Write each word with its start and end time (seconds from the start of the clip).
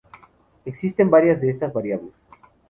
Existen 0.65 1.11
varias 1.11 1.39
de 1.39 1.51
estas 1.51 1.71
variables. 1.71 2.11